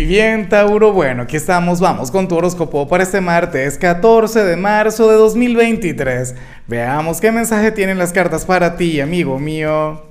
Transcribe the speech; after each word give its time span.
Y 0.00 0.06
bien, 0.06 0.48
Tauro, 0.48 0.94
bueno, 0.94 1.24
aquí 1.24 1.36
estamos, 1.36 1.78
vamos 1.78 2.10
con 2.10 2.26
tu 2.26 2.34
horóscopo 2.34 2.88
para 2.88 3.02
este 3.02 3.20
martes 3.20 3.76
14 3.76 4.44
de 4.44 4.56
marzo 4.56 5.10
de 5.10 5.16
2023. 5.16 6.34
Veamos 6.66 7.20
qué 7.20 7.30
mensaje 7.30 7.70
tienen 7.70 7.98
las 7.98 8.10
cartas 8.10 8.46
para 8.46 8.78
ti, 8.78 8.98
amigo 9.02 9.38
mío. 9.38 10.02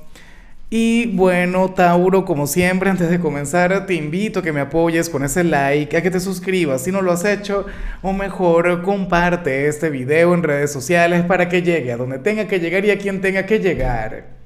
Y 0.70 1.08
bueno, 1.16 1.72
Tauro, 1.72 2.24
como 2.24 2.46
siempre, 2.46 2.92
antes 2.92 3.10
de 3.10 3.20
comenzar, 3.20 3.88
te 3.88 3.96
invito 3.96 4.42
a 4.42 4.44
que 4.44 4.54
me 4.54 4.60
apoyes 4.60 5.10
con 5.10 5.24
ese 5.24 5.44
like, 5.44 5.98
a 5.98 6.04
que 6.04 6.12
te 6.12 6.20
suscribas 6.20 6.84
si 6.84 6.92
no 6.92 7.02
lo 7.02 7.12
has 7.12 7.26
hecho, 7.26 7.66
o 8.04 8.14
mejor, 8.14 8.84
comparte 8.84 9.68
este 9.68 9.90
video 9.90 10.36
en 10.36 10.44
redes 10.44 10.72
sociales 10.72 11.24
para 11.24 11.50
que 11.50 11.64
llegue 11.64 11.94
a 11.94 11.98
donde 11.98 12.20
tenga 12.20 12.48
que 12.48 12.60
llegar 12.60 12.86
y 12.86 12.92
a 12.92 13.00
quien 13.00 13.22
tenga 13.22 13.48
que 13.48 13.58
llegar. 13.58 14.39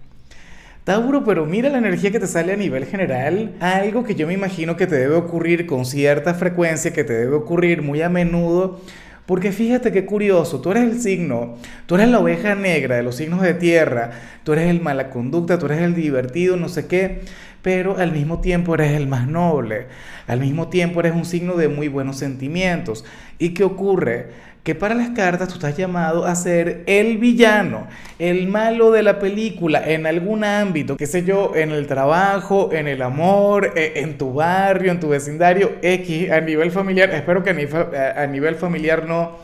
Tauro, 0.84 1.24
pero 1.24 1.46
mira 1.46 1.70
la 1.70 1.78
energía 1.78 2.12
que 2.12 2.20
te 2.20 2.28
sale 2.28 2.52
a 2.52 2.58
nivel 2.58 2.86
general, 2.86 3.56
algo 3.62 4.04
que 4.04 4.16
yo 4.16 4.28
me 4.28 4.34
imagino 4.34 4.76
que 4.76 4.86
te 4.86 4.96
debe 4.96 5.16
ocurrir 5.16 5.66
con 5.66 5.86
cierta 5.86 6.34
frecuencia, 6.34 6.92
que 6.92 7.06
te 7.06 7.14
debe 7.14 7.36
ocurrir 7.36 7.82
muy 7.82 8.02
a 8.02 8.10
menudo, 8.10 8.82
porque 9.26 9.54
fíjate 9.54 9.94
qué 9.94 10.06
curioso, 10.06 10.60
tú 10.60 10.72
eres 10.72 10.84
el 10.84 11.00
signo, 11.00 11.56
tú 11.86 11.96
eres 11.96 12.10
la 12.10 12.20
oveja 12.20 12.56
negra 12.56 12.98
de 12.98 13.04
los 13.04 13.16
signos 13.16 13.42
de 13.42 13.54
tierra, 13.54 14.12
tú 14.44 14.52
eres 14.52 14.70
el 14.70 14.82
mala 14.82 15.10
conducta, 15.10 15.58
tú 15.58 15.68
eres 15.68 15.80
el 15.80 15.96
divertido, 15.96 16.58
no 16.58 16.68
sé 16.68 16.86
qué, 16.88 17.22
pero 17.62 17.98
al 17.98 18.12
mismo 18.12 18.42
tiempo 18.42 18.76
eres 18.76 18.92
el 18.92 19.08
más 19.08 19.26
noble, 19.26 19.88
al 20.28 20.42
mismo 20.42 20.68
tiempo 20.68 21.00
eres 21.00 21.14
un 21.16 21.24
signo 21.24 21.56
de 21.56 21.70
muy 21.70 21.88
buenos 21.88 22.18
sentimientos. 22.18 23.06
¿Y 23.40 23.54
qué 23.54 23.64
ocurre? 23.64 24.32
Que 24.64 24.76
para 24.76 24.96
las 24.96 25.10
cartas 25.10 25.50
tú 25.50 25.56
estás 25.56 25.76
llamado 25.76 26.26
a 26.26 26.34
ser 26.36 26.84
el 26.88 27.18
villano, 27.18 27.88
el 28.18 28.48
malo 28.48 28.92
de 28.92 29.04
la 29.04 29.20
película 29.20 29.84
en 29.86 30.06
algún 30.06 30.46
ámbito, 30.46 30.96
qué 30.96 31.06
sé 31.06 31.26
yo, 31.26 31.52
en 31.54 31.72
el 31.72 31.86
trabajo, 31.86 32.70
en 32.72 32.88
el 32.88 33.02
amor, 33.02 33.74
e, 33.76 34.00
en 34.00 34.18
tu 34.18 34.34
barrio, 34.34 34.92
en 34.92 35.02
tu 35.02 35.10
vecindario, 35.10 35.74
X, 35.82 36.32
a 36.32 36.40
nivel 36.40 36.72
familiar, 36.72 37.10
espero 37.12 37.44
que 37.44 37.50
a 37.50 38.28
nivel, 38.28 38.56
familiar 38.56 39.06
no, 39.06 39.38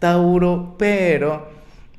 Tauro, 0.00 0.74
pero 0.76 1.50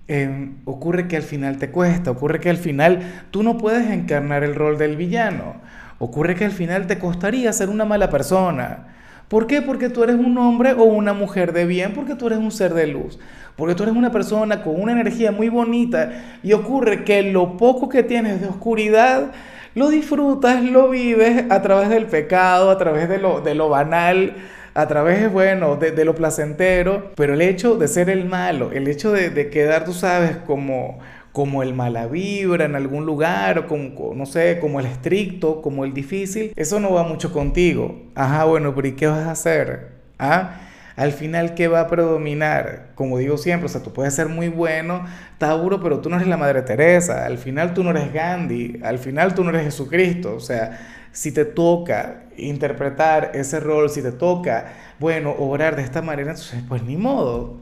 em, 0.09 0.57
ocurre 0.66 1.07
que 1.07 1.16
al 1.16 1.23
final 1.23 1.57
te 1.59 1.69
cuesta, 1.69 2.11
ocurre 2.11 2.41
que 2.41 2.49
al 2.49 2.57
final 2.57 3.23
tú 3.31 3.41
no 3.41 3.57
puedes 3.57 3.89
encarnar 3.89 4.44
el 4.44 4.53
rol 4.55 4.77
del 4.77 4.97
villano, 4.97 5.55
ocurre 5.97 6.35
que 6.35 6.44
al 6.44 6.51
final 6.51 6.88
te 6.88 6.99
costaría 6.99 7.53
ser 7.53 7.69
una 7.69 7.85
mala 7.85 8.09
persona. 8.09 8.98
¿Por 9.30 9.45
qué? 9.45 9.61
Porque 9.61 9.89
tú 9.89 10.03
eres 10.03 10.16
un 10.16 10.38
hombre 10.39 10.73
o 10.73 10.83
una 10.83 11.13
mujer 11.13 11.53
de 11.53 11.66
bien, 11.66 11.94
porque 11.94 12.16
tú 12.16 12.27
eres 12.27 12.39
un 12.39 12.52
ser 12.52 12.73
de 12.73 12.88
luz, 12.88 13.19
porque 13.55 13.75
tú 13.75 13.83
eres 13.83 13.95
una 13.95 14.11
persona 14.11 14.63
con 14.63 14.81
una 14.81 14.91
energía 14.91 15.31
muy 15.31 15.49
bonita 15.49 16.39
y 16.41 16.53
ocurre 16.53 17.03
que 17.03 17.22
lo 17.22 17.55
poco 17.55 17.89
que 17.89 18.02
tienes 18.02 18.41
de 18.41 18.47
oscuridad 18.47 19.31
lo 19.75 19.89
disfrutas, 19.89 20.63
lo 20.63 20.89
vives 20.89 21.45
a 21.52 21.61
través 21.61 21.89
del 21.89 22.07
pecado, 22.07 22.72
a 22.72 22.77
través 22.80 23.07
de 23.07 23.19
lo, 23.19 23.41
de 23.41 23.53
lo 23.53 23.69
banal, 23.69 24.33
a 24.73 24.88
través, 24.88 25.31
bueno, 25.31 25.75
de, 25.75 25.91
de, 25.91 26.05
lo 26.05 26.16
placentero, 26.16 27.11
pero 27.16 27.35
el 27.35 27.41
hecho 27.41 27.75
de 27.75 27.88
ser 27.88 28.09
el 28.09 28.25
malo, 28.25 28.72
el 28.72 28.88
hecho 28.88 29.11
de, 29.11 29.30
de 29.30 29.50
quedar, 29.52 29.85
tú 29.85 29.94
sabes, 29.94 30.38
como 30.38 31.00
como 31.31 31.63
el 31.63 31.73
mala 31.73 32.08
vibra 32.08 32.66
en 32.66 32.75
algún 32.75 33.05
lugar, 33.05 33.59
o 33.59 33.67
como, 33.67 34.13
no 34.16 34.25
sé, 34.25 34.59
como 34.59 34.80
el 34.80 34.85
estricto, 34.85 35.61
como 35.61 35.85
el 35.85 35.94
difícil, 35.94 36.53
eso 36.55 36.80
no 36.80 36.94
va 36.94 37.03
mucho 37.03 37.31
contigo. 37.31 38.02
Ajá, 38.16 38.45
bueno, 38.45 38.73
pero 38.75 38.88
¿y 38.88 38.94
qué 38.94 39.08
vas 39.08 39.27
a 39.27 39.31
hacer? 39.31 39.89
¿Ah? 40.17 40.61
Al 40.95 41.13
final, 41.13 41.55
¿qué 41.55 41.69
va 41.69 41.81
a 41.81 41.88
predominar? 41.88 42.89
Como 42.95 43.17
digo 43.17 43.38
siempre, 43.38 43.67
o 43.67 43.69
sea, 43.69 43.81
tú 43.81 43.94
puedes 43.94 44.13
ser 44.13 44.27
muy 44.27 44.50
bueno, 44.50 45.05
Tauro, 45.38 45.80
pero 45.81 46.00
tú 46.00 46.09
no 46.09 46.17
eres 46.17 46.27
la 46.27 46.35
Madre 46.35 46.61
Teresa, 46.63 47.25
al 47.25 47.38
final 47.38 47.73
tú 47.73 47.85
no 47.85 47.91
eres 47.91 48.11
Gandhi, 48.11 48.81
al 48.83 49.00
final 49.00 49.33
tú 49.33 49.45
no 49.45 49.52
eres 49.52 49.63
Jesucristo, 49.63 50.35
o 50.35 50.41
sea, 50.41 50.77
si 51.13 51.31
te 51.31 51.45
toca 51.45 52.23
interpretar 52.35 53.31
ese 53.33 53.61
rol, 53.61 53.89
si 53.89 54.02
te 54.02 54.11
toca, 54.11 54.73
bueno, 55.00 55.33
obrar 55.38 55.77
de 55.77 55.83
esta 55.83 56.02
manera, 56.02 56.31
entonces 56.31 56.61
pues 56.67 56.83
ni 56.83 56.97
modo. 56.97 57.61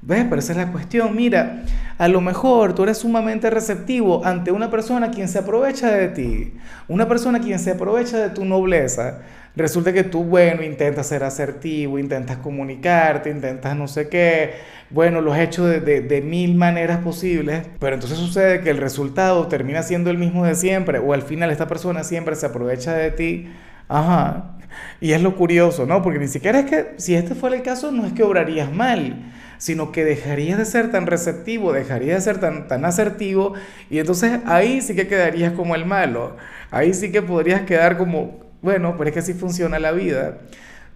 ¿Ves? 0.00 0.24
Pero 0.28 0.38
esa 0.38 0.52
es 0.52 0.58
la 0.58 0.70
cuestión. 0.70 1.14
Mira, 1.16 1.64
a 1.98 2.08
lo 2.08 2.20
mejor 2.20 2.74
tú 2.74 2.84
eres 2.84 2.98
sumamente 2.98 3.50
receptivo 3.50 4.24
ante 4.24 4.52
una 4.52 4.70
persona 4.70 5.10
quien 5.10 5.28
se 5.28 5.40
aprovecha 5.40 5.90
de 5.90 6.08
ti, 6.08 6.54
una 6.86 7.08
persona 7.08 7.40
quien 7.40 7.58
se 7.58 7.72
aprovecha 7.72 8.18
de 8.18 8.30
tu 8.30 8.44
nobleza. 8.44 9.18
Resulta 9.56 9.92
que 9.92 10.04
tú, 10.04 10.22
bueno, 10.22 10.62
intentas 10.62 11.08
ser 11.08 11.24
asertivo, 11.24 11.98
intentas 11.98 12.36
comunicarte, 12.36 13.28
intentas 13.28 13.76
no 13.76 13.88
sé 13.88 14.08
qué, 14.08 14.52
bueno, 14.90 15.20
lo 15.20 15.32
has 15.32 15.40
hecho 15.40 15.66
de, 15.66 15.80
de 15.80 16.20
mil 16.20 16.54
maneras 16.54 16.98
posibles, 16.98 17.66
pero 17.80 17.94
entonces 17.94 18.18
sucede 18.18 18.60
que 18.60 18.70
el 18.70 18.76
resultado 18.76 19.48
termina 19.48 19.82
siendo 19.82 20.10
el 20.10 20.18
mismo 20.18 20.44
de 20.44 20.54
siempre, 20.54 21.00
o 21.00 21.12
al 21.12 21.22
final 21.22 21.50
esta 21.50 21.66
persona 21.66 22.04
siempre 22.04 22.36
se 22.36 22.46
aprovecha 22.46 22.94
de 22.94 23.10
ti. 23.10 23.48
Ajá. 23.88 24.58
Y 25.00 25.12
es 25.12 25.22
lo 25.22 25.34
curioso, 25.34 25.86
¿no? 25.86 26.02
Porque 26.02 26.20
ni 26.20 26.28
siquiera 26.28 26.60
es 26.60 26.66
que, 26.66 26.94
si 26.98 27.16
este 27.16 27.34
fuera 27.34 27.56
el 27.56 27.62
caso, 27.62 27.90
no 27.90 28.06
es 28.06 28.12
que 28.12 28.22
obrarías 28.22 28.72
mal 28.72 29.32
sino 29.58 29.92
que 29.92 30.04
dejarías 30.04 30.58
de 30.58 30.64
ser 30.64 30.90
tan 30.90 31.06
receptivo, 31.06 31.72
dejarías 31.72 32.24
de 32.24 32.32
ser 32.32 32.40
tan, 32.40 32.68
tan 32.68 32.84
asertivo 32.84 33.54
y 33.90 33.98
entonces 33.98 34.40
ahí 34.46 34.80
sí 34.80 34.94
que 34.94 35.06
quedarías 35.06 35.52
como 35.52 35.74
el 35.74 35.84
malo, 35.84 36.36
ahí 36.70 36.94
sí 36.94 37.12
que 37.12 37.22
podrías 37.22 37.62
quedar 37.62 37.98
como, 37.98 38.40
bueno, 38.62 38.94
pero 38.96 39.08
es 39.08 39.14
que 39.14 39.20
así 39.20 39.34
funciona 39.34 39.78
la 39.78 39.92
vida. 39.92 40.38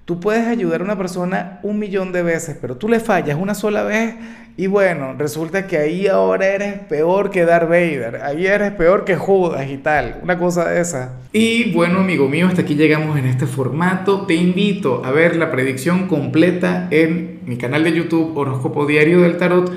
Tú 0.04 0.18
puedes 0.18 0.48
ayudar 0.48 0.80
a 0.80 0.84
una 0.84 0.98
persona 0.98 1.60
un 1.62 1.78
millón 1.78 2.10
de 2.10 2.24
veces, 2.24 2.56
pero 2.60 2.76
tú 2.76 2.88
le 2.88 2.98
fallas 2.98 3.38
una 3.38 3.54
sola 3.54 3.84
vez 3.84 4.16
y 4.56 4.66
bueno, 4.66 5.14
resulta 5.16 5.68
que 5.68 5.78
ahí 5.78 6.08
ahora 6.08 6.46
eres 6.48 6.80
peor 6.80 7.30
que 7.30 7.44
Darth 7.44 7.68
Vader, 7.68 8.20
ahí 8.24 8.46
eres 8.46 8.72
peor 8.72 9.04
que 9.04 9.14
Judas 9.14 9.70
y 9.70 9.78
tal, 9.78 10.18
una 10.22 10.38
cosa 10.38 10.68
de 10.68 10.80
esa. 10.80 11.20
Y 11.32 11.72
bueno, 11.72 12.00
amigo 12.00 12.28
mío, 12.28 12.48
hasta 12.48 12.62
aquí 12.62 12.74
llegamos 12.74 13.16
en 13.16 13.26
este 13.26 13.46
formato. 13.46 14.26
Te 14.26 14.34
invito 14.34 15.02
a 15.04 15.12
ver 15.12 15.36
la 15.36 15.52
predicción 15.52 16.08
completa 16.08 16.88
en 16.90 17.38
mi 17.46 17.56
canal 17.56 17.84
de 17.84 17.92
YouTube 17.92 18.36
Horóscopo 18.36 18.86
Diario 18.86 19.20
del 19.20 19.36
Tarot 19.36 19.72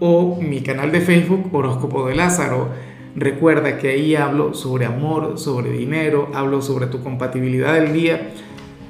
o 0.00 0.40
mi 0.40 0.62
canal 0.62 0.90
de 0.90 1.02
Facebook 1.02 1.54
Horóscopo 1.54 2.08
de 2.08 2.14
Lázaro. 2.14 2.70
Recuerda 3.14 3.76
que 3.76 3.90
ahí 3.90 4.16
hablo 4.16 4.54
sobre 4.54 4.86
amor, 4.86 5.38
sobre 5.38 5.70
dinero, 5.70 6.30
hablo 6.34 6.62
sobre 6.62 6.86
tu 6.86 7.02
compatibilidad 7.02 7.74
del 7.74 7.92
día 7.92 8.30